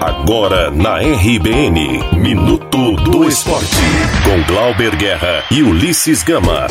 [0.00, 3.76] Agora na RBN, Minuto do Esporte,
[4.24, 6.66] com Glauber Guerra e Ulisses Gama.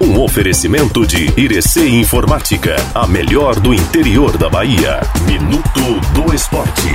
[0.00, 5.00] Um oferecimento de Irecê Informática, a melhor do interior da Bahia.
[5.26, 6.88] Minuto do Esporte.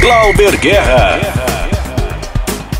[0.00, 1.18] Glauber Guerra.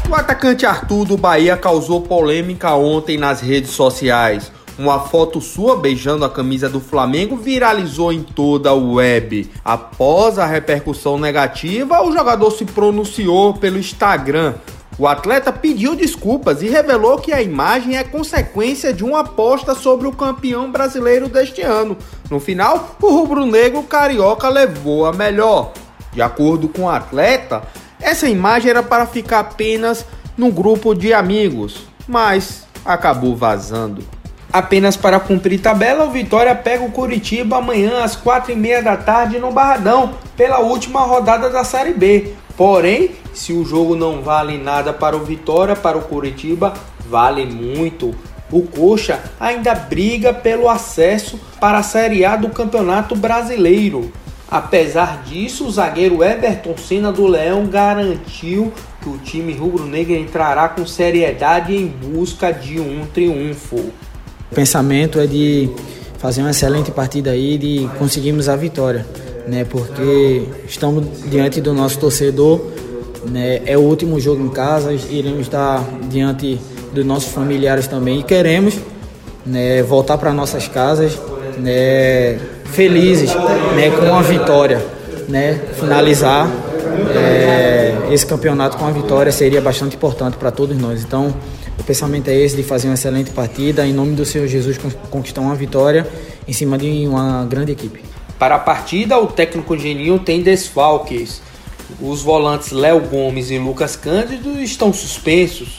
[0.09, 4.53] O atacante Arthur do Bahia causou polêmica ontem nas redes sociais.
[4.81, 9.47] Uma foto sua beijando a camisa do Flamengo viralizou em toda a web.
[9.63, 14.55] Após a repercussão negativa, o jogador se pronunciou pelo Instagram.
[14.99, 20.09] O atleta pediu desculpas e revelou que a imagem é consequência de uma aposta sobre
[20.09, 21.95] o campeão brasileiro deste ano.
[22.31, 25.75] No final, o rubro-negro carioca levou a melhor.
[26.11, 27.65] De acordo com o atleta,
[28.01, 30.07] essa imagem era para ficar apenas
[30.39, 34.20] no grupo de amigos, mas acabou vazando.
[34.53, 38.97] Apenas para cumprir tabela, o Vitória pega o Curitiba amanhã às quatro e meia da
[38.97, 42.33] tarde no Barradão, pela última rodada da Série B.
[42.57, 46.75] Porém, se o jogo não vale nada para o Vitória, para o Curitiba,
[47.09, 48.13] vale muito.
[48.51, 54.13] O Coxa ainda briga pelo acesso para a Série A do Campeonato Brasileiro.
[54.51, 60.85] Apesar disso, o zagueiro Everton Senna do Leão garantiu que o time rubro-negro entrará com
[60.85, 63.93] seriedade em busca de um triunfo.
[64.51, 65.71] O pensamento é de
[66.19, 69.07] fazer uma excelente partida aí, de conseguirmos a vitória,
[69.47, 69.65] né?
[69.65, 72.61] Porque estamos diante do nosso torcedor,
[73.31, 73.61] né?
[73.65, 76.61] É o último jogo em casa, iremos estar diante
[76.93, 78.75] dos nossos familiares também e queremos,
[79.47, 81.17] né, voltar para nossas casas,
[81.59, 83.33] né, felizes,
[83.77, 84.85] né, com a vitória,
[85.29, 85.61] né?
[85.79, 86.51] Finalizar
[87.15, 91.03] é, esse campeonato com a vitória seria bastante importante para todos nós.
[91.03, 91.33] Então,
[91.81, 94.79] o pensamento é esse de fazer uma excelente partida, em nome do Senhor Jesus
[95.11, 96.07] conquistar uma vitória
[96.47, 98.03] em cima de uma grande equipe.
[98.39, 101.41] Para a partida, o técnico Geninho tem desfalques.
[102.01, 105.79] Os volantes Léo Gomes e Lucas Cândido estão suspensos.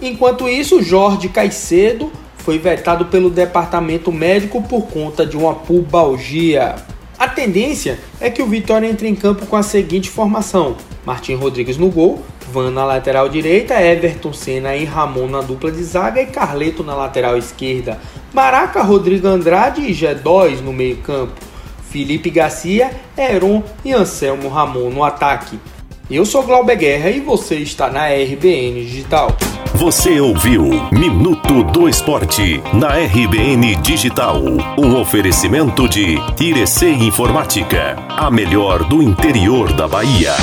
[0.00, 6.76] Enquanto isso, Jorge Caicedo foi vetado pelo departamento médico por conta de uma pubalgia.
[7.18, 11.76] A tendência é que o Vitória entre em campo com a seguinte formação: Martim Rodrigues
[11.76, 16.26] no gol, Van na lateral direita, Everton Senna e Ramon na dupla de zaga e
[16.26, 17.98] Carleto na lateral esquerda.
[18.32, 21.34] Maraca, Rodrigo Andrade e G2 no meio-campo.
[21.90, 25.58] Felipe Garcia, Heron e Anselmo Ramon no ataque.
[26.10, 29.36] Eu sou Glauber Guerra e você está na RBN Digital.
[29.74, 34.42] Você ouviu Minuto do Esporte na RBN Digital.
[34.76, 40.34] Um oferecimento de Irecê Informática, a melhor do interior da Bahia.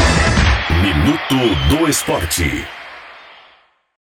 [0.81, 2.76] Minuto do Esporte.